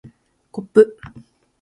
[0.51, 0.97] こっぷ